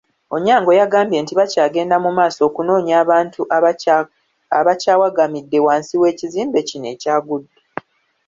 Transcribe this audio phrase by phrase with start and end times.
[0.35, 3.41] Onyango yagambye nti bakyagenda mu maaso okunoonya abantu
[4.59, 7.53] abakyawagamidde wansi w'ekizimbe kino ekyagudde.